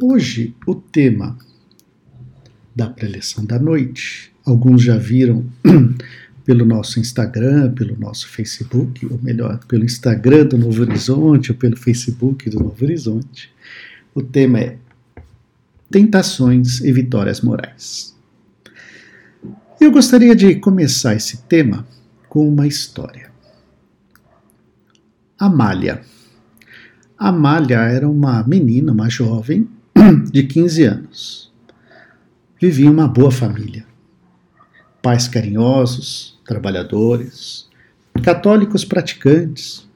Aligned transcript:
Hoje, 0.00 0.56
o 0.66 0.74
tema 0.74 1.38
da 2.74 2.90
preleção 2.90 3.44
da 3.44 3.60
noite, 3.60 4.32
alguns 4.44 4.82
já 4.82 4.96
viram 4.96 5.46
pelo 6.44 6.64
nosso 6.64 6.98
Instagram, 6.98 7.72
pelo 7.74 7.96
nosso 7.96 8.28
Facebook, 8.28 9.06
ou 9.06 9.20
melhor, 9.22 9.64
pelo 9.66 9.84
Instagram 9.84 10.46
do 10.46 10.58
Novo 10.58 10.82
Horizonte 10.82 11.52
ou 11.52 11.58
pelo 11.58 11.76
Facebook 11.76 12.50
do 12.50 12.58
Novo 12.58 12.84
Horizonte. 12.84 13.52
O 14.12 14.20
tema 14.20 14.58
é 14.58 14.76
Tentações 15.88 16.80
e 16.80 16.90
Vitórias 16.90 17.40
Morais. 17.40 18.16
Eu 19.80 19.92
gostaria 19.92 20.34
de 20.34 20.56
começar 20.56 21.14
esse 21.14 21.36
tema 21.42 21.86
com 22.28 22.48
uma 22.48 22.66
história. 22.66 23.30
Amália. 25.38 26.02
Amália 27.16 27.78
era 27.78 28.08
uma 28.08 28.42
menina, 28.42 28.90
uma 28.90 29.08
jovem 29.08 29.68
de 30.30 30.42
15 30.42 30.82
anos. 30.84 31.52
Vivia 32.60 32.86
em 32.86 32.90
uma 32.90 33.06
boa 33.06 33.30
família. 33.30 33.84
Pais 35.02 35.28
carinhosos, 35.28 36.38
trabalhadores, 36.46 37.68
católicos 38.22 38.84
praticantes, 38.84 39.86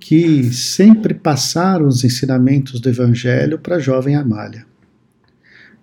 que 0.00 0.44
sempre 0.52 1.14
passaram 1.14 1.86
os 1.86 2.04
ensinamentos 2.04 2.80
do 2.80 2.88
Evangelho 2.88 3.58
para 3.58 3.76
a 3.76 3.80
jovem 3.80 4.16
Amália. 4.16 4.66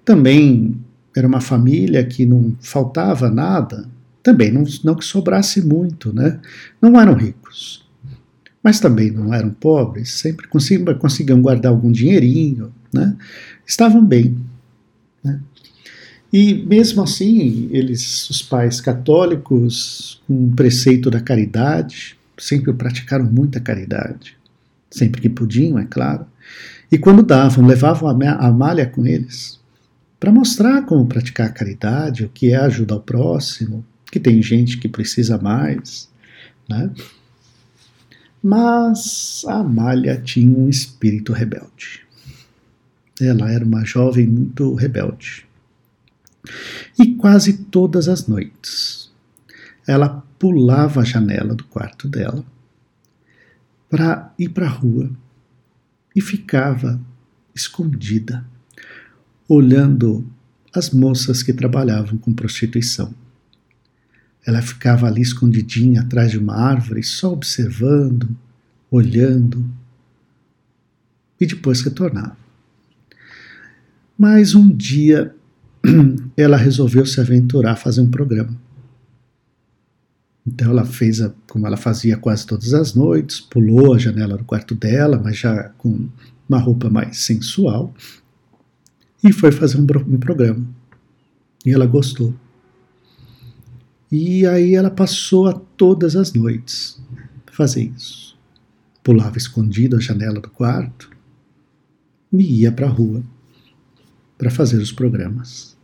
Também 0.05 0.79
era 1.15 1.27
uma 1.27 1.41
família 1.41 2.03
que 2.03 2.25
não 2.25 2.55
faltava 2.59 3.29
nada, 3.29 3.89
também 4.23 4.51
não, 4.51 4.63
não 4.83 4.95
que 4.95 5.05
sobrasse 5.05 5.61
muito, 5.61 6.13
né? 6.13 6.39
Não 6.81 6.99
eram 6.99 7.13
ricos, 7.13 7.87
mas 8.63 8.79
também 8.79 9.11
não 9.11 9.33
eram 9.33 9.49
pobres, 9.49 10.13
sempre 10.13 10.47
conseguiam, 10.47 10.95
conseguiam 10.95 11.41
guardar 11.41 11.71
algum 11.71 11.91
dinheirinho, 11.91 12.71
né? 12.93 13.15
Estavam 13.65 14.03
bem. 14.05 14.37
Né? 15.23 15.39
E 16.31 16.53
mesmo 16.53 17.03
assim, 17.03 17.69
eles, 17.71 18.29
os 18.29 18.41
pais 18.41 18.79
católicos, 18.79 20.21
com 20.27 20.47
o 20.47 20.51
preceito 20.55 21.09
da 21.09 21.19
caridade, 21.19 22.17
sempre 22.37 22.73
praticaram 22.73 23.25
muita 23.25 23.59
caridade, 23.59 24.37
sempre 24.89 25.21
que 25.21 25.29
podiam, 25.29 25.77
é 25.77 25.85
claro. 25.85 26.25
E 26.91 26.97
quando 26.97 27.23
davam, 27.23 27.65
levavam 27.65 28.09
a 28.09 28.47
Amália 28.47 28.85
com 28.85 29.05
eles, 29.05 29.59
para 30.19 30.31
mostrar 30.31 30.85
como 30.85 31.07
praticar 31.07 31.47
a 31.47 31.51
caridade, 31.51 32.25
o 32.25 32.29
que 32.29 32.51
é 32.51 32.57
ajuda 32.57 32.93
ao 32.93 32.99
próximo, 32.99 33.85
que 34.11 34.19
tem 34.19 34.41
gente 34.41 34.77
que 34.77 34.87
precisa 34.87 35.37
mais, 35.37 36.09
né? 36.69 36.91
Mas 38.43 39.43
a 39.47 39.59
Amália 39.59 40.19
tinha 40.23 40.55
um 40.57 40.67
espírito 40.67 41.31
rebelde. 41.31 42.01
Ela 43.21 43.51
era 43.51 43.63
uma 43.63 43.85
jovem 43.85 44.27
muito 44.27 44.73
rebelde. 44.73 45.45
E 46.97 47.15
quase 47.15 47.53
todas 47.53 48.07
as 48.07 48.27
noites 48.27 49.01
ela 49.87 50.23
pulava 50.39 51.01
a 51.01 51.03
janela 51.03 51.55
do 51.55 51.63
quarto 51.65 52.07
dela 52.07 52.43
para 53.89 54.33
ir 54.37 54.49
para 54.49 54.65
a 54.65 54.69
rua 54.69 55.11
e 56.15 56.21
ficava 56.21 56.99
escondida, 57.53 58.45
olhando 59.47 60.25
as 60.73 60.89
moças 60.91 61.43
que 61.43 61.51
trabalhavam 61.51 62.17
com 62.17 62.33
prostituição. 62.33 63.13
Ela 64.45 64.61
ficava 64.61 65.07
ali 65.07 65.21
escondidinha 65.21 66.01
atrás 66.01 66.31
de 66.31 66.37
uma 66.37 66.55
árvore, 66.55 67.03
só 67.03 67.33
observando, 67.33 68.35
olhando, 68.89 69.69
e 71.39 71.45
depois 71.45 71.81
retornava. 71.81 72.40
Mas 74.17 74.53
um 74.53 74.69
dia 74.69 75.35
ela 76.37 76.57
resolveu 76.57 77.05
se 77.05 77.19
aventurar 77.19 77.71
a 77.71 77.75
fazer 77.75 78.01
um 78.01 78.11
programa. 78.11 78.55
Então 80.45 80.71
ela 80.71 80.85
fez 80.85 81.21
a, 81.21 81.33
como 81.47 81.67
ela 81.67 81.77
fazia 81.77 82.17
quase 82.17 82.45
todas 82.45 82.73
as 82.73 82.93
noites, 82.95 83.39
pulou 83.39 83.93
a 83.93 83.97
janela 83.97 84.37
do 84.37 84.43
quarto 84.43 84.73
dela, 84.73 85.19
mas 85.23 85.37
já 85.37 85.69
com 85.77 86.09
uma 86.49 86.59
roupa 86.59 86.89
mais 86.89 87.19
sensual, 87.19 87.93
e 89.23 89.31
foi 89.31 89.51
fazer 89.51 89.77
um, 89.77 89.85
um 90.07 90.19
programa. 90.19 90.65
E 91.65 91.71
ela 91.71 91.85
gostou. 91.85 92.33
E 94.11 94.45
aí 94.45 94.75
ela 94.75 94.89
passou 94.89 95.47
a 95.47 95.53
todas 95.53 96.15
as 96.15 96.33
noites 96.33 97.01
fazer 97.51 97.83
isso. 97.95 98.37
Pulava 99.03 99.37
escondido 99.37 99.95
a 99.95 99.99
janela 99.99 100.39
do 100.39 100.49
quarto 100.49 101.09
e 102.33 102.61
ia 102.61 102.71
para 102.71 102.87
a 102.87 102.89
rua 102.89 103.23
para 104.41 104.49
fazer 104.49 104.77
os 104.77 104.91
programas. 104.91 105.77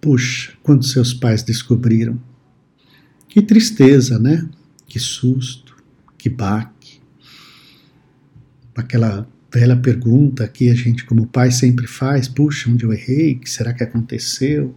Puxa, 0.00 0.54
quando 0.62 0.86
seus 0.86 1.12
pais 1.12 1.42
descobriram. 1.42 2.18
Que 3.28 3.42
tristeza, 3.42 4.18
né? 4.18 4.48
Que 4.86 4.98
susto, 4.98 5.76
que 6.16 6.30
baque. 6.30 7.02
Aquela 8.74 9.28
velha 9.52 9.76
pergunta 9.76 10.48
que 10.48 10.70
a 10.70 10.74
gente, 10.74 11.04
como 11.04 11.26
pai, 11.26 11.50
sempre 11.50 11.86
faz: 11.86 12.26
puxa, 12.26 12.70
onde 12.70 12.86
eu 12.86 12.92
errei? 12.94 13.34
O 13.34 13.40
que 13.40 13.50
será 13.50 13.74
que 13.74 13.84
aconteceu? 13.84 14.74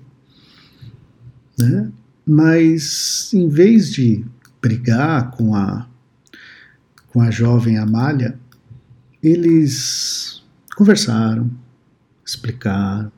Né? 1.57 1.89
Mas 2.25 3.33
em 3.33 3.47
vez 3.47 3.89
de 3.89 4.25
brigar 4.61 5.31
com 5.31 5.55
a 5.55 5.87
com 7.07 7.21
a 7.21 7.31
jovem 7.31 7.77
Amália, 7.77 8.37
eles 9.23 10.43
conversaram, 10.75 11.49
explicaram, 12.29 13.11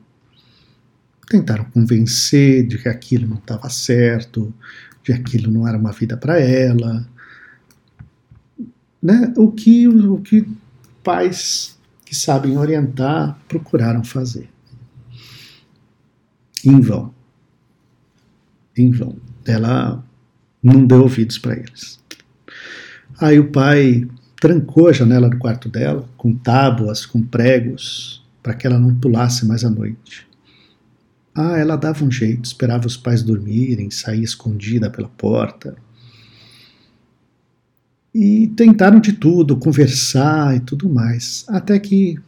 tentaram 1.28 1.64
convencer 1.64 2.66
de 2.66 2.78
que 2.78 2.88
aquilo 2.88 3.28
não 3.28 3.36
estava 3.36 3.68
certo, 3.68 4.52
de 5.02 5.06
que 5.06 5.12
aquilo 5.12 5.50
não 5.50 5.66
era 5.66 5.76
uma 5.76 5.92
vida 5.92 6.16
para 6.16 6.40
ela, 6.40 7.06
né? 9.02 9.32
O 9.36 9.50
que 9.50 9.88
o 9.88 10.20
que 10.20 10.46
pais 11.02 11.78
que 12.04 12.14
sabem 12.14 12.56
orientar 12.58 13.38
procuraram 13.48 14.04
fazer. 14.04 14.48
Em 16.64 16.80
vão 16.80 17.14
em 18.76 18.90
vão. 18.90 19.16
Ela 19.44 20.02
não 20.62 20.86
deu 20.86 21.02
ouvidos 21.02 21.38
para 21.38 21.56
eles. 21.56 21.98
Aí 23.20 23.38
o 23.38 23.50
pai 23.50 24.08
trancou 24.40 24.88
a 24.88 24.92
janela 24.92 25.28
do 25.28 25.38
quarto 25.38 25.68
dela 25.68 26.08
com 26.16 26.34
tábuas, 26.34 27.04
com 27.04 27.22
pregos, 27.22 28.24
para 28.42 28.54
que 28.54 28.66
ela 28.66 28.78
não 28.78 28.94
pulasse 28.94 29.46
mais 29.46 29.64
à 29.64 29.70
noite. 29.70 30.26
Ah, 31.34 31.56
ela 31.56 31.76
dava 31.76 32.04
um 32.04 32.10
jeito, 32.10 32.44
esperava 32.44 32.86
os 32.86 32.96
pais 32.96 33.22
dormirem, 33.22 33.90
saía 33.90 34.24
escondida 34.24 34.90
pela 34.90 35.08
porta. 35.08 35.76
E 38.12 38.48
tentaram 38.56 38.98
de 38.98 39.12
tudo, 39.12 39.56
conversar 39.56 40.56
e 40.56 40.60
tudo 40.60 40.88
mais, 40.88 41.44
até 41.48 41.78
que 41.78 42.18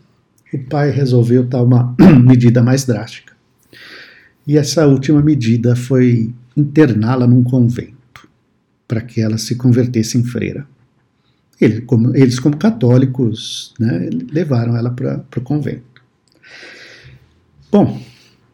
o 0.53 0.59
pai 0.59 0.91
resolveu 0.91 1.43
dar 1.43 1.63
uma 1.63 1.97
medida 2.25 2.63
mais 2.63 2.85
drástica. 2.85 3.33
E 4.47 4.57
essa 4.57 4.87
última 4.87 5.21
medida 5.21 5.75
foi 5.75 6.33
interná-la 6.57 7.27
num 7.27 7.43
convento, 7.43 8.29
para 8.87 9.01
que 9.01 9.21
ela 9.21 9.39
se 9.39 9.57
convertesse 9.57 10.19
em 10.19 10.25
freira. 10.25 10.67
Ele, 11.61 11.81
como, 11.83 12.15
eles, 12.17 12.39
como 12.39 12.57
católicos, 12.57 13.73
né, 13.79 14.11
levaram 14.31 14.77
ela 14.77 14.91
para 14.91 15.25
o 15.37 15.41
convento. 15.41 15.92
Bom, 17.71 18.01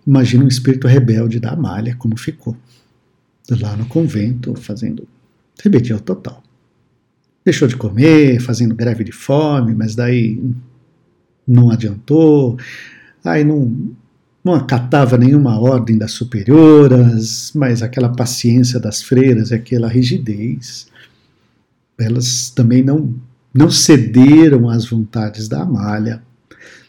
imagina 0.07 0.45
um 0.45 0.49
espírito 0.49 0.87
rebelde 0.87 1.41
da 1.41 1.51
Amália 1.51 1.97
como 1.97 2.17
ficou. 2.17 2.57
Lá 3.51 3.77
no 3.77 3.87
convento, 3.87 4.55
fazendo 4.55 5.09
rebeldia 5.63 5.99
total. 5.99 6.43
Deixou 7.45 7.67
de 7.67 7.77
comer, 7.77 8.41
fazendo 8.41 8.75
greve 8.75 9.05
de 9.05 9.13
fome, 9.13 9.75
mas 9.75 9.95
daí 9.95 10.41
não 11.47 11.71
adiantou. 11.71 12.59
Aí 13.25 13.43
não, 13.43 13.91
não 14.45 14.55
acatava 14.55 15.17
nenhuma 15.17 15.59
ordem 15.59 15.97
das 15.97 16.13
superioras, 16.13 17.53
mas 17.55 17.83
aquela 17.83 18.11
paciência 18.11 18.79
das 18.79 19.03
freiras, 19.03 19.51
aquela 19.51 19.89
rigidez, 19.89 20.89
elas 21.99 22.51
também 22.51 22.83
não, 22.83 23.15
não 23.53 23.71
cederam 23.71 24.69
às 24.69 24.87
vontades 24.87 25.49
da 25.49 25.63
Amália. 25.63 26.23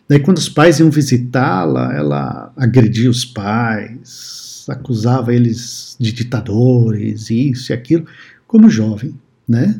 Daí, 0.10 0.20
quando 0.20 0.38
os 0.38 0.50
pais 0.50 0.80
iam 0.80 0.90
visitá-la, 0.90 1.94
ela 1.94 2.52
agredia 2.58 3.10
os 3.10 3.24
pais, 3.24 4.66
acusava 4.68 5.34
eles 5.34 5.96
de 6.00 6.12
ditadores, 6.12 7.30
isso 7.30 7.72
e 7.72 7.74
aquilo, 7.74 8.06
como 8.48 8.70
jovem, 8.70 9.14
né? 9.48 9.80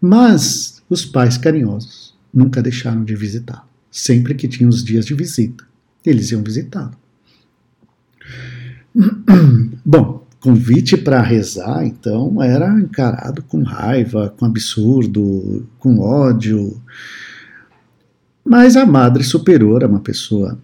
Mas 0.00 0.82
os 0.88 1.04
pais 1.04 1.36
carinhosos 1.36 2.14
nunca 2.32 2.62
deixaram 2.62 3.04
de 3.04 3.16
visitá-la, 3.16 3.66
sempre 3.90 4.34
que 4.34 4.46
tinham 4.46 4.70
os 4.70 4.84
dias 4.84 5.04
de 5.04 5.14
visita 5.14 5.66
eles 6.10 6.30
iam 6.30 6.42
visitá-lo. 6.42 6.92
Bom, 9.84 10.26
convite 10.40 10.96
para 10.96 11.20
rezar, 11.20 11.84
então, 11.84 12.42
era 12.42 12.78
encarado 12.80 13.42
com 13.42 13.62
raiva, 13.62 14.32
com 14.38 14.46
absurdo, 14.46 15.66
com 15.78 15.98
ódio. 15.98 16.80
Mas 18.46 18.76
a 18.76 18.86
madre 18.86 19.24
superiora, 19.24 19.88
uma 19.88 19.98
pessoa 19.98 20.56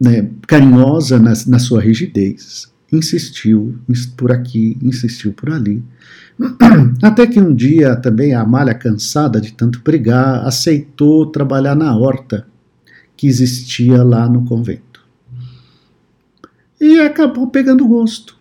né, 0.00 0.30
carinhosa 0.46 1.18
na, 1.18 1.32
na 1.48 1.58
sua 1.58 1.80
rigidez, 1.80 2.72
insistiu 2.92 3.76
por 4.16 4.30
aqui, 4.30 4.78
insistiu 4.80 5.32
por 5.32 5.50
ali. 5.50 5.82
Até 7.02 7.26
que 7.26 7.40
um 7.40 7.52
dia 7.52 7.96
também 7.96 8.32
a 8.32 8.42
Amália, 8.42 8.74
cansada 8.74 9.40
de 9.40 9.52
tanto 9.52 9.82
pregar, 9.82 10.46
aceitou 10.46 11.26
trabalhar 11.26 11.74
na 11.74 11.96
horta 11.96 12.46
que 13.16 13.26
existia 13.26 14.02
lá 14.04 14.28
no 14.28 14.44
convento. 14.44 15.00
E 16.80 17.00
acabou 17.00 17.48
pegando 17.48 17.86
gosto. 17.86 18.36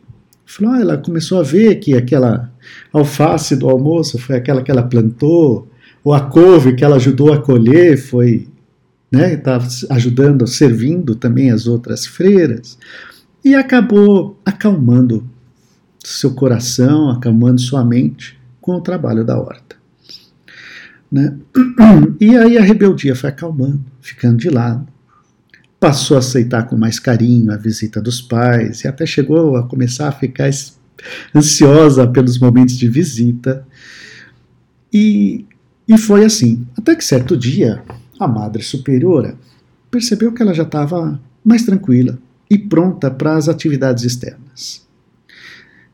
Ah, 0.67 0.79
ela 0.79 0.97
começou 0.97 1.39
a 1.39 1.43
ver 1.43 1.75
que 1.75 1.95
aquela 1.95 2.51
alface 2.91 3.55
do 3.55 3.69
almoço 3.69 4.19
foi 4.19 4.35
aquela 4.35 4.61
que 4.61 4.69
ela 4.69 4.83
plantou, 4.83 5.70
ou 6.03 6.13
a 6.13 6.21
couve 6.21 6.75
que 6.75 6.83
ela 6.83 6.95
ajudou 6.95 7.33
a 7.33 7.41
colher 7.41 7.97
foi, 7.97 8.47
né, 9.11 9.33
estava 9.33 9.67
ajudando, 9.89 10.47
servindo 10.47 11.15
também 11.15 11.51
as 11.51 11.67
outras 11.67 12.05
freiras, 12.05 12.77
e 13.43 13.55
acabou 13.55 14.39
acalmando 14.45 15.27
seu 16.03 16.33
coração, 16.33 17.09
acalmando 17.09 17.61
sua 17.61 17.83
mente 17.83 18.39
com 18.59 18.73
o 18.73 18.81
trabalho 18.81 19.23
da 19.23 19.39
horta. 19.39 19.75
Né? 21.11 21.35
E 22.19 22.37
aí 22.37 22.57
a 22.57 22.61
rebeldia 22.61 23.15
foi 23.15 23.29
acalmando, 23.29 23.83
ficando 23.99 24.37
de 24.37 24.49
lado. 24.49 24.87
Passou 25.79 26.15
a 26.15 26.19
aceitar 26.19 26.67
com 26.67 26.77
mais 26.77 26.99
carinho 26.99 27.51
a 27.51 27.57
visita 27.57 27.99
dos 27.99 28.21
pais 28.21 28.83
e 28.83 28.87
até 28.87 29.05
chegou 29.05 29.57
a 29.57 29.67
começar 29.67 30.07
a 30.07 30.11
ficar 30.11 30.49
ansiosa 31.35 32.07
pelos 32.07 32.39
momentos 32.39 32.77
de 32.77 32.87
visita. 32.87 33.65
E 34.93 35.45
e 35.93 35.97
foi 35.97 36.23
assim, 36.23 36.65
até 36.77 36.95
que 36.95 37.03
certo 37.03 37.35
dia, 37.35 37.83
a 38.17 38.25
Madre 38.25 38.63
Superiora 38.63 39.35
percebeu 39.89 40.31
que 40.31 40.41
ela 40.41 40.53
já 40.53 40.63
estava 40.63 41.19
mais 41.43 41.65
tranquila 41.65 42.17
e 42.49 42.57
pronta 42.57 43.11
para 43.11 43.35
as 43.35 43.49
atividades 43.49 44.05
externas. 44.05 44.87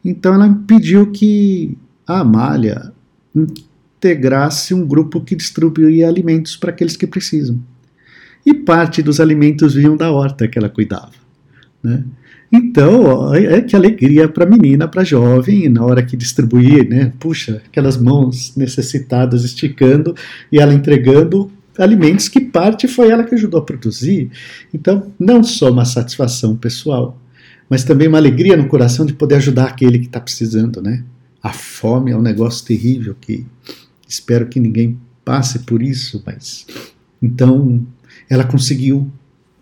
Então 0.06 0.36
ela 0.36 0.54
pediu 0.68 1.12
que 1.12 1.76
a 2.06 2.20
Amália 2.20 2.94
integrasse 3.36 4.72
um 4.72 4.86
grupo 4.86 5.20
que 5.20 5.36
distribuía 5.36 6.08
alimentos 6.08 6.56
para 6.56 6.70
aqueles 6.70 6.96
que 6.96 7.08
precisam. 7.08 7.60
E 8.46 8.54
parte 8.54 9.02
dos 9.02 9.20
alimentos 9.20 9.74
vinham 9.74 9.98
da 9.98 10.12
horta 10.12 10.48
que 10.48 10.60
ela 10.60 10.70
cuidava. 10.70 11.12
Né? 11.82 12.04
Então, 12.52 13.34
é 13.34 13.62
que 13.62 13.76
alegria 13.76 14.28
para 14.30 14.46
menina, 14.46 14.88
para 14.88 15.04
jovem, 15.04 15.68
na 15.68 15.84
hora 15.84 16.02
que 16.02 16.16
distribuir, 16.16 16.88
né? 16.88 17.12
Puxa, 17.20 17.62
aquelas 17.66 17.98
mãos 17.98 18.56
necessitadas 18.56 19.44
esticando 19.44 20.16
e 20.52 20.60
ela 20.60 20.74
entregando 20.74 21.52
alimentos 21.78 22.30
que 22.30 22.40
parte 22.40 22.88
foi 22.88 23.10
ela 23.10 23.24
que 23.24 23.36
ajudou 23.36 23.60
a 23.60 23.64
produzir. 23.64 24.32
Então, 24.74 25.12
não 25.20 25.44
só 25.44 25.70
uma 25.70 25.86
satisfação 25.86 26.56
pessoal, 26.56 27.20
mas 27.70 27.84
também 27.84 28.08
uma 28.08 28.18
alegria 28.18 28.56
no 28.56 28.68
coração 28.68 29.06
de 29.06 29.14
poder 29.14 29.36
ajudar 29.36 29.66
aquele 29.66 30.00
que 30.00 30.06
está 30.06 30.20
precisando, 30.20 30.82
né? 30.82 31.04
A 31.44 31.52
fome 31.54 32.12
é 32.12 32.18
um 32.18 32.22
negócio 32.22 32.66
terrível 32.66 33.16
que 33.20 33.46
espero 34.08 34.48
que 34.48 34.60
ninguém 34.60 34.98
passe 35.24 35.60
por 35.60 35.84
isso, 35.84 36.24
mas 36.26 36.66
então 37.22 37.86
ela 38.30 38.44
conseguiu 38.44 39.12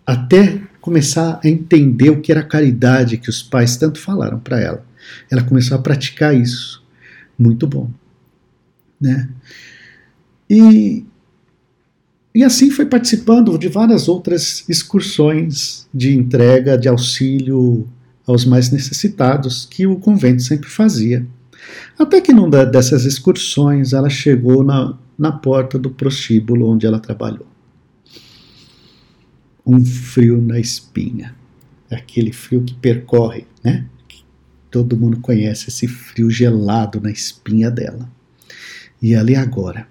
até 0.05 0.61
começar 0.85 1.39
a 1.43 1.49
entender 1.49 2.11
o 2.11 2.21
que 2.21 2.31
era 2.31 2.43
caridade 2.43 3.17
que 3.17 3.27
os 3.27 3.41
pais 3.41 3.75
tanto 3.75 3.99
falaram 3.99 4.39
para 4.39 4.61
ela. 4.61 4.85
Ela 5.31 5.41
começou 5.41 5.75
a 5.75 5.81
praticar 5.81 6.39
isso. 6.39 6.83
Muito 7.37 7.65
bom. 7.65 7.89
Né? 9.01 9.27
E, 10.47 11.03
e 12.35 12.43
assim 12.43 12.69
foi 12.69 12.85
participando 12.85 13.57
de 13.57 13.67
várias 13.67 14.07
outras 14.07 14.63
excursões 14.69 15.87
de 15.91 16.15
entrega 16.15 16.77
de 16.77 16.87
auxílio 16.87 17.89
aos 18.27 18.45
mais 18.45 18.69
necessitados 18.69 19.67
que 19.69 19.87
o 19.87 19.95
convento 19.95 20.43
sempre 20.43 20.69
fazia. 20.69 21.25
Até 21.97 22.21
que 22.21 22.31
numa 22.31 22.63
dessas 22.63 23.05
excursões 23.05 23.91
ela 23.91 24.09
chegou 24.09 24.63
na, 24.63 24.95
na 25.17 25.31
porta 25.31 25.79
do 25.79 25.89
prostíbulo 25.89 26.69
onde 26.69 26.85
ela 26.85 26.99
trabalhou 26.99 27.54
um 29.65 29.83
frio 29.83 30.41
na 30.41 30.59
espinha. 30.59 31.35
É 31.89 31.95
aquele 31.95 32.31
frio 32.31 32.63
que 32.63 32.73
percorre, 32.75 33.45
né? 33.63 33.85
Todo 34.69 34.97
mundo 34.97 35.19
conhece 35.21 35.69
esse 35.69 35.87
frio 35.87 36.29
gelado 36.29 36.99
na 36.99 37.09
espinha 37.09 37.71
dela. 37.71 38.09
E 39.01 39.15
ali 39.15 39.35
agora, 39.35 39.87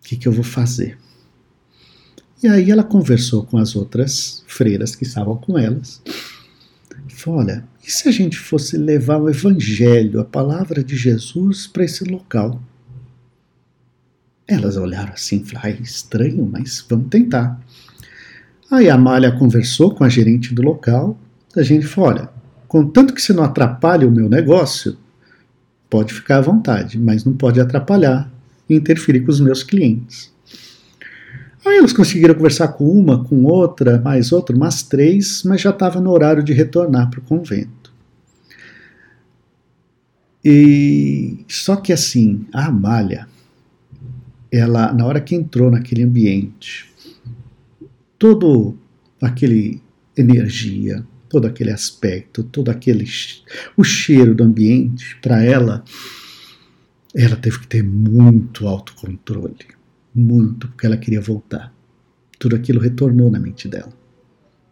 o 0.00 0.08
que, 0.08 0.16
que 0.16 0.28
eu 0.28 0.32
vou 0.32 0.44
fazer? 0.44 0.98
E 2.42 2.48
aí 2.48 2.70
ela 2.70 2.82
conversou 2.82 3.44
com 3.44 3.56
as 3.56 3.76
outras 3.76 4.42
freiras 4.46 4.96
que 4.96 5.04
estavam 5.04 5.36
com 5.36 5.56
elas. 5.56 6.02
E 7.08 7.14
falou: 7.14 7.40
olha, 7.40 7.66
e 7.86 7.90
se 7.90 8.08
a 8.08 8.12
gente 8.12 8.36
fosse 8.36 8.76
levar 8.76 9.18
o 9.18 9.30
evangelho, 9.30 10.20
a 10.20 10.24
palavra 10.24 10.82
de 10.82 10.96
Jesus, 10.96 11.66
para 11.66 11.84
esse 11.84 12.04
local? 12.04 12.60
Elas 14.46 14.76
olharam 14.76 15.12
assim 15.12 15.44
falaram: 15.44 15.78
ah, 15.78 15.82
estranho, 15.82 16.44
mas 16.44 16.84
vamos 16.88 17.08
tentar. 17.08 17.60
Aí 18.72 18.88
a 18.88 18.94
Amália 18.94 19.30
conversou 19.30 19.94
com 19.94 20.02
a 20.02 20.08
gerente 20.08 20.54
do 20.54 20.62
local. 20.62 21.20
A 21.54 21.62
gente 21.62 21.86
falou: 21.86 22.08
olha, 22.08 22.30
contanto 22.66 23.12
que 23.12 23.20
você 23.20 23.34
não 23.34 23.44
atrapalhe 23.44 24.06
o 24.06 24.10
meu 24.10 24.30
negócio, 24.30 24.96
pode 25.90 26.14
ficar 26.14 26.38
à 26.38 26.40
vontade, 26.40 26.98
mas 26.98 27.22
não 27.22 27.34
pode 27.34 27.60
atrapalhar 27.60 28.32
e 28.66 28.74
interferir 28.74 29.20
com 29.20 29.30
os 29.30 29.40
meus 29.40 29.62
clientes. 29.62 30.32
Aí 31.66 31.76
eles 31.76 31.92
conseguiram 31.92 32.34
conversar 32.34 32.68
com 32.68 32.88
uma, 32.88 33.22
com 33.22 33.44
outra, 33.44 34.00
mais 34.00 34.32
outra, 34.32 34.56
umas 34.56 34.82
três, 34.82 35.42
mas 35.44 35.60
já 35.60 35.68
estava 35.68 36.00
no 36.00 36.10
horário 36.10 36.42
de 36.42 36.54
retornar 36.54 37.10
para 37.10 37.20
o 37.20 37.22
convento. 37.22 37.92
E 40.42 41.44
só 41.46 41.76
que 41.76 41.92
assim, 41.92 42.46
a 42.54 42.68
Amália, 42.68 43.28
ela 44.50 44.94
na 44.94 45.04
hora 45.04 45.20
que 45.20 45.34
entrou 45.34 45.70
naquele 45.70 46.02
ambiente, 46.02 46.91
todo 48.22 48.78
aquele 49.20 49.82
energia, 50.16 51.04
todo 51.28 51.44
aquele 51.44 51.72
aspecto, 51.72 52.44
todo 52.44 52.70
aquele 52.70 53.04
o 53.76 53.82
cheiro 53.82 54.32
do 54.32 54.44
ambiente 54.44 55.18
para 55.20 55.42
ela, 55.42 55.82
ela 57.12 57.34
teve 57.34 57.58
que 57.58 57.66
ter 57.66 57.82
muito 57.82 58.68
autocontrole, 58.68 59.66
muito, 60.14 60.68
porque 60.68 60.86
ela 60.86 60.96
queria 60.96 61.20
voltar. 61.20 61.74
Tudo 62.38 62.54
aquilo 62.54 62.78
retornou 62.78 63.28
na 63.28 63.40
mente 63.40 63.66
dela, 63.66 63.92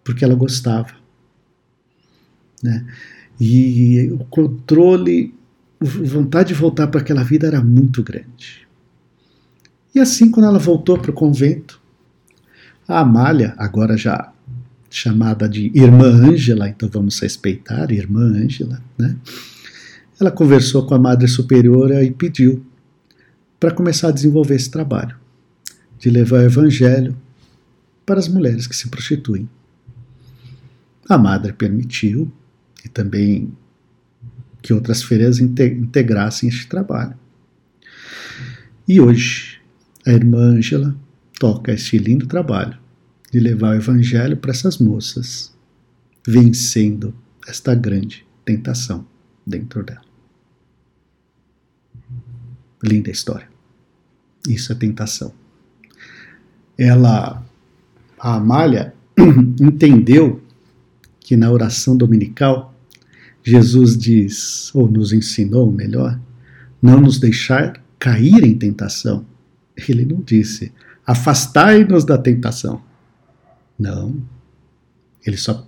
porque 0.05 0.25
ela 0.25 0.37
gostava, 0.37 0.95
né? 2.63 2.87
E 3.41 4.13
o 4.13 4.25
controle, 4.27 5.35
vontade 5.81 6.51
de 6.51 6.55
voltar 6.55 6.87
para 6.87 7.01
aquela 7.01 7.25
vida 7.25 7.49
era 7.49 7.61
muito 7.61 8.01
grande. 8.01 8.69
E 9.93 9.99
assim, 9.99 10.31
quando 10.31 10.47
ela 10.47 10.59
voltou 10.61 10.97
para 10.97 11.11
o 11.11 11.15
convento, 11.15 11.81
a 12.91 13.01
Amália, 13.01 13.55
agora 13.57 13.97
já 13.97 14.33
chamada 14.91 15.49
de 15.49 15.71
Irmã 15.75 16.07
Ângela, 16.07 16.69
então 16.69 16.89
vamos 16.89 17.19
respeitar 17.21 17.93
Irmã 17.93 18.23
Ângela, 18.23 18.83
né? 18.99 19.17
Ela 20.21 20.31
conversou 20.31 20.85
com 20.85 20.95
a 20.95 20.99
Madre 20.99 21.29
Superiora 21.29 22.03
e 22.03 22.11
pediu 22.11 22.67
para 23.59 23.71
começar 23.71 24.09
a 24.09 24.13
desenvolver 24.13 24.57
esse 24.57 24.71
trabalho 24.71 25.17
de 25.99 26.11
levar 26.11 26.41
o 26.41 26.43
Evangelho 26.43 27.17
para 28.05 28.19
as 28.19 28.29
mulheres 28.29 28.67
que 28.67 28.75
se 28.75 28.89
prostituem. 28.89 29.49
A 31.09 31.17
Madre 31.17 31.53
permitiu 31.53 32.31
e 32.85 32.89
também 32.89 33.53
que 34.61 34.75
outras 34.75 35.03
freiras 35.03 35.39
integrassem 35.39 36.49
este 36.49 36.67
trabalho. 36.67 37.15
E 38.87 39.01
hoje, 39.01 39.61
a 40.05 40.11
irmã 40.11 40.39
Ângela 40.39 40.97
toca 41.41 41.73
este 41.73 41.97
lindo 41.97 42.27
trabalho 42.27 42.79
de 43.33 43.41
levar 43.41 43.71
o 43.71 43.79
Evangelho 43.79 44.37
para 44.37 44.51
essas 44.51 44.77
moças, 44.77 45.57
vencendo 46.25 47.15
esta 47.49 47.75
grande 47.75 48.27
tentação 48.45 49.07
dentro 49.47 49.83
dela. 49.83 50.03
Linda 52.85 53.11
história. 53.11 53.49
Isso 54.47 54.71
é 54.71 54.75
tentação. 54.75 55.33
Ela, 56.77 57.43
a 58.19 58.35
Amália, 58.35 58.93
entendeu 59.61 60.43
que 61.21 61.37
na 61.37 61.51
oração 61.51 61.97
dominical, 61.97 62.75
Jesus 63.43 63.97
diz, 63.97 64.75
ou 64.75 64.91
nos 64.91 65.11
ensinou 65.15 65.73
melhor, 65.73 66.21
não 66.83 67.01
nos 67.01 67.19
deixar 67.19 67.83
cair 67.99 68.45
em 68.45 68.59
tentação. 68.59 69.25
Ele 69.89 70.05
não 70.05 70.21
disse, 70.21 70.73
afastai-nos 71.11 72.05
da 72.05 72.17
tentação. 72.17 72.81
Não. 73.77 74.17
Ele 75.27 75.37
só 75.37 75.67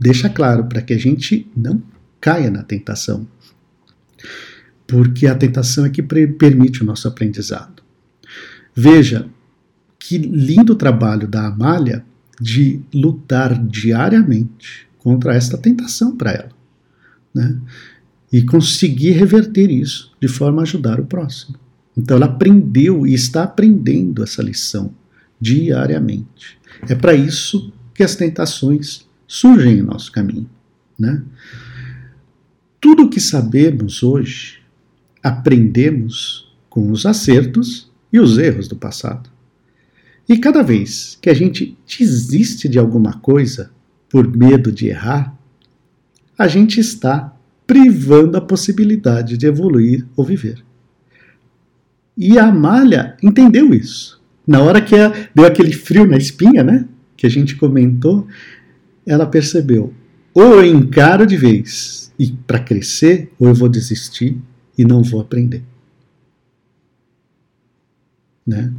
deixa 0.00 0.30
claro 0.30 0.64
para 0.64 0.80
que 0.80 0.94
a 0.94 0.98
gente 0.98 1.46
não 1.54 1.82
caia 2.18 2.50
na 2.50 2.62
tentação. 2.62 3.26
Porque 4.86 5.26
a 5.26 5.34
tentação 5.34 5.84
é 5.84 5.90
que 5.90 6.02
permite 6.02 6.82
o 6.82 6.86
nosso 6.86 7.06
aprendizado. 7.06 7.82
Veja 8.74 9.28
que 9.98 10.16
lindo 10.16 10.74
trabalho 10.74 11.28
da 11.28 11.46
Amália 11.46 12.02
de 12.40 12.80
lutar 12.94 13.62
diariamente 13.62 14.88
contra 14.98 15.34
esta 15.34 15.58
tentação 15.58 16.16
para 16.16 16.32
ela, 16.32 16.52
né? 17.34 17.58
E 18.32 18.42
conseguir 18.42 19.12
reverter 19.12 19.70
isso 19.70 20.14
de 20.20 20.28
forma 20.28 20.62
a 20.62 20.64
ajudar 20.64 20.98
o 20.98 21.06
próximo. 21.06 21.58
Então 21.96 22.16
ela 22.16 22.26
aprendeu 22.26 23.06
e 23.06 23.14
está 23.14 23.44
aprendendo 23.44 24.22
essa 24.22 24.42
lição 24.42 24.94
diariamente. 25.40 26.58
É 26.88 26.94
para 26.94 27.14
isso 27.14 27.72
que 27.94 28.02
as 28.02 28.14
tentações 28.14 29.06
surgem 29.26 29.78
em 29.78 29.82
nosso 29.82 30.12
caminho, 30.12 30.48
né? 30.98 31.22
Tudo 32.80 33.04
o 33.04 33.10
que 33.10 33.20
sabemos 33.20 34.02
hoje 34.02 34.60
aprendemos 35.22 36.54
com 36.68 36.90
os 36.90 37.06
acertos 37.06 37.90
e 38.12 38.20
os 38.20 38.38
erros 38.38 38.68
do 38.68 38.76
passado. 38.76 39.30
E 40.28 40.38
cada 40.38 40.62
vez 40.62 41.16
que 41.20 41.30
a 41.30 41.34
gente 41.34 41.76
desiste 41.86 42.68
de 42.68 42.78
alguma 42.78 43.14
coisa 43.14 43.70
por 44.08 44.28
medo 44.28 44.70
de 44.70 44.88
errar, 44.88 45.36
a 46.38 46.46
gente 46.46 46.78
está 46.78 47.34
privando 47.66 48.36
a 48.36 48.40
possibilidade 48.40 49.36
de 49.36 49.46
evoluir 49.46 50.06
ou 50.14 50.24
viver. 50.24 50.65
E 52.16 52.38
a 52.38 52.46
Amália 52.46 53.16
entendeu 53.22 53.74
isso. 53.74 54.22
Na 54.46 54.62
hora 54.62 54.80
que 54.80 54.94
deu 55.34 55.44
aquele 55.44 55.72
frio 55.72 56.06
na 56.06 56.16
espinha, 56.16 56.62
né? 56.62 56.86
Que 57.16 57.26
a 57.26 57.30
gente 57.30 57.56
comentou, 57.56 58.26
ela 59.04 59.26
percebeu: 59.26 59.92
ou 60.32 60.62
eu 60.62 60.64
encaro 60.64 61.26
de 61.26 61.36
vez 61.36 62.12
e 62.18 62.32
para 62.32 62.58
crescer, 62.58 63.32
ou 63.38 63.48
eu 63.48 63.54
vou 63.54 63.68
desistir 63.68 64.38
e 64.76 64.84
não 64.84 65.02
vou 65.02 65.20
aprender. 65.20 65.62
Né? 68.46 68.72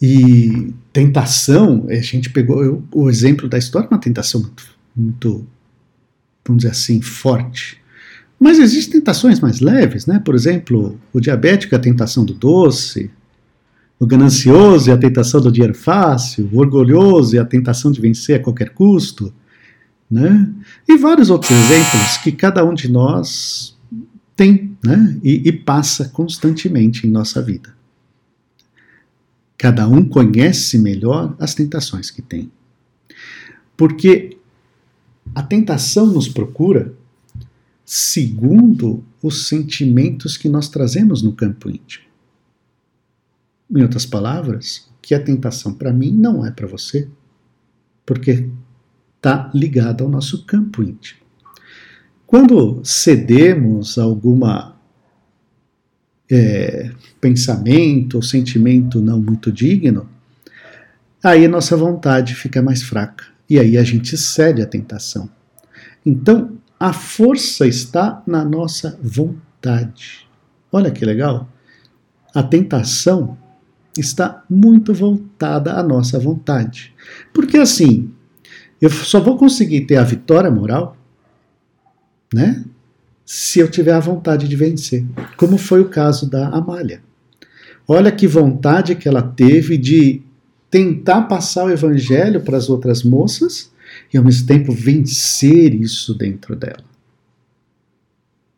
E 0.00 0.72
tentação, 0.92 1.86
a 1.90 1.94
gente 1.96 2.30
pegou 2.30 2.64
eu, 2.64 2.82
o 2.92 3.10
exemplo 3.10 3.48
da 3.48 3.58
história, 3.58 3.88
uma 3.90 4.00
tentação 4.00 4.40
muito, 4.40 4.64
muito, 4.96 5.46
vamos 6.46 6.62
dizer 6.62 6.72
assim, 6.72 7.02
forte. 7.02 7.80
Mas 8.40 8.58
existem 8.58 8.98
tentações 8.98 9.38
mais 9.38 9.60
leves, 9.60 10.06
né? 10.06 10.18
Por 10.18 10.34
exemplo, 10.34 10.98
o 11.12 11.20
diabético 11.20 11.74
é 11.74 11.78
a 11.78 11.80
tentação 11.80 12.24
do 12.24 12.32
doce, 12.32 13.10
o 13.98 14.06
ganancioso 14.06 14.90
é 14.90 14.94
a 14.94 14.98
tentação 14.98 15.42
do 15.42 15.52
dinheiro 15.52 15.74
fácil, 15.74 16.48
o 16.50 16.58
orgulhoso 16.58 17.36
é 17.36 17.38
a 17.38 17.44
tentação 17.44 17.92
de 17.92 18.00
vencer 18.00 18.40
a 18.40 18.42
qualquer 18.42 18.70
custo, 18.70 19.30
né? 20.10 20.50
E 20.88 20.96
vários 20.96 21.28
outros 21.28 21.50
exemplos 21.50 22.16
que 22.24 22.32
cada 22.32 22.64
um 22.64 22.72
de 22.72 22.90
nós 22.90 23.78
tem, 24.34 24.74
né? 24.82 25.20
E, 25.22 25.46
e 25.46 25.52
passa 25.52 26.08
constantemente 26.08 27.06
em 27.06 27.10
nossa 27.10 27.42
vida. 27.42 27.74
Cada 29.58 29.86
um 29.86 30.02
conhece 30.02 30.78
melhor 30.78 31.36
as 31.38 31.54
tentações 31.54 32.10
que 32.10 32.22
tem. 32.22 32.50
Porque 33.76 34.38
a 35.34 35.42
tentação 35.42 36.06
nos 36.06 36.26
procura 36.26 36.94
segundo 37.92 39.04
os 39.20 39.48
sentimentos 39.48 40.36
que 40.36 40.48
nós 40.48 40.68
trazemos 40.68 41.24
no 41.24 41.32
campo 41.32 41.68
íntimo. 41.68 42.04
Em 43.68 43.82
outras 43.82 44.06
palavras, 44.06 44.88
o 44.96 45.00
que 45.02 45.12
é 45.12 45.18
tentação 45.18 45.74
para 45.74 45.92
mim 45.92 46.12
não 46.12 46.46
é 46.46 46.52
para 46.52 46.68
você, 46.68 47.08
porque 48.06 48.48
está 49.16 49.50
ligado 49.52 50.04
ao 50.04 50.08
nosso 50.08 50.46
campo 50.46 50.84
íntimo. 50.84 51.18
Quando 52.28 52.80
cedemos 52.84 53.98
a 53.98 54.04
alguma 54.04 54.76
é, 56.30 56.92
pensamento 57.20 58.14
ou 58.14 58.22
sentimento 58.22 59.02
não 59.02 59.20
muito 59.20 59.50
digno, 59.50 60.08
aí 61.20 61.48
nossa 61.48 61.76
vontade 61.76 62.36
fica 62.36 62.62
mais 62.62 62.84
fraca 62.84 63.24
e 63.48 63.58
aí 63.58 63.76
a 63.76 63.82
gente 63.82 64.16
cede 64.16 64.62
à 64.62 64.66
tentação. 64.66 65.28
Então, 66.06 66.59
a 66.80 66.94
força 66.94 67.66
está 67.66 68.22
na 68.26 68.42
nossa 68.42 68.98
vontade. 69.02 70.26
Olha 70.72 70.90
que 70.90 71.04
legal. 71.04 71.46
A 72.34 72.42
tentação 72.42 73.36
está 73.98 74.42
muito 74.48 74.94
voltada 74.94 75.74
à 75.74 75.82
nossa 75.82 76.18
vontade. 76.18 76.94
Porque 77.34 77.58
assim, 77.58 78.10
eu 78.80 78.88
só 78.88 79.20
vou 79.20 79.36
conseguir 79.36 79.82
ter 79.82 79.96
a 79.96 80.04
vitória 80.04 80.50
moral, 80.50 80.96
né? 82.32 82.64
Se 83.26 83.60
eu 83.60 83.70
tiver 83.70 83.92
a 83.92 84.00
vontade 84.00 84.48
de 84.48 84.56
vencer, 84.56 85.04
como 85.36 85.58
foi 85.58 85.82
o 85.82 85.90
caso 85.90 86.30
da 86.30 86.48
Amália. 86.48 87.02
Olha 87.86 88.10
que 88.10 88.26
vontade 88.26 88.94
que 88.94 89.06
ela 89.06 89.22
teve 89.22 89.76
de 89.76 90.22
tentar 90.70 91.22
passar 91.22 91.64
o 91.64 91.70
evangelho 91.70 92.40
para 92.40 92.56
as 92.56 92.70
outras 92.70 93.02
moças 93.02 93.70
e 94.12 94.18
ao 94.18 94.24
mesmo 94.24 94.46
tempo 94.46 94.72
vencer 94.72 95.74
isso 95.74 96.14
dentro 96.14 96.54
dela. 96.56 96.84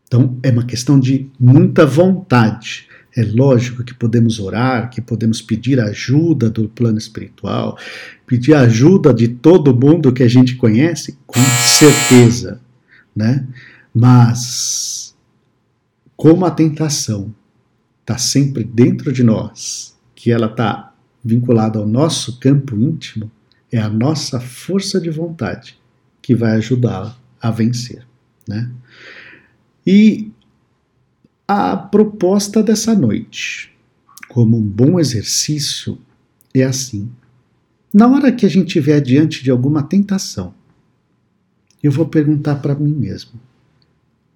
Então 0.07 0.39
é 0.43 0.51
uma 0.51 0.65
questão 0.65 1.01
de 1.01 1.31
muita 1.39 1.87
vontade. 1.87 2.87
É 3.17 3.23
lógico 3.23 3.85
que 3.85 3.95
podemos 3.95 4.39
orar, 4.39 4.91
que 4.91 5.01
podemos 5.01 5.43
pedir 5.43 5.79
ajuda 5.81 6.49
do 6.49 6.69
plano 6.69 6.99
espiritual, 6.99 7.79
pedir 8.27 8.55
ajuda 8.55 9.13
de 9.13 9.29
todo 9.29 9.75
mundo 9.75 10.13
que 10.13 10.23
a 10.23 10.29
gente 10.29 10.57
conhece, 10.57 11.19
com 11.27 11.41
certeza, 11.79 12.61
né? 13.15 13.47
Mas 13.95 15.15
como 16.17 16.45
a 16.45 16.51
tentação 16.51 17.35
está 18.01 18.17
sempre 18.17 18.65
dentro 18.65 19.13
de 19.13 19.23
nós, 19.23 19.97
que 20.15 20.31
ela 20.31 20.47
está 20.47 20.95
vinculada 21.25 21.79
ao 21.79 21.87
nosso 21.87 22.39
campo 22.39 22.77
íntimo, 22.77 23.31
é 23.73 23.79
a 23.79 23.89
nossa 23.89 24.39
força 24.39 25.01
de 25.01 25.09
vontade 25.09 25.81
que 26.21 26.35
vai 26.35 26.53
ajudá-la 26.53 27.19
a 27.41 27.51
vencer. 27.51 28.07
Né? 28.47 28.71
E 29.85 30.31
a 31.49 31.77
proposta 31.77 32.63
dessa 32.63 32.95
noite, 32.95 33.75
como 34.29 34.59
um 34.59 34.63
bom 34.63 35.01
exercício, 35.01 35.99
é 36.55 36.63
assim. 36.63 37.11
Na 37.93 38.07
hora 38.09 38.31
que 38.31 38.47
a 38.47 38.49
gente 38.49 38.69
estiver 38.69 39.01
diante 39.01 39.43
de 39.43 39.51
alguma 39.51 39.83
tentação, 39.83 40.55
eu 41.83 41.91
vou 41.91 42.07
perguntar 42.07 42.57
para 42.57 42.75
mim 42.75 42.95
mesmo: 42.95 43.41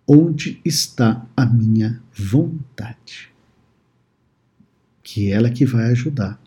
onde 0.07 0.61
está 0.65 1.25
a 1.37 1.47
minha 1.47 2.03
vontade? 2.13 3.31
Que 5.03 5.31
é 5.31 5.35
ela 5.35 5.51
que 5.51 5.65
vai 5.65 5.91
ajudar 5.93 6.41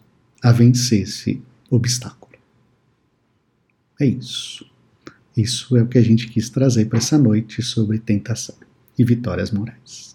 a 0.43 0.51
vencer 0.51 1.03
esse 1.03 1.41
obstáculo. 1.69 2.18
É 3.99 4.05
isso. 4.05 4.65
Isso 5.35 5.75
é 5.77 5.81
o 5.81 5.87
que 5.87 5.97
a 5.97 6.01
gente 6.01 6.27
quis 6.27 6.49
trazer 6.49 6.85
para 6.85 6.99
essa 6.99 7.17
noite 7.17 7.61
sobre 7.61 7.99
tentação 7.99 8.55
e 8.97 9.03
vitórias 9.03 9.51
morais. 9.51 10.08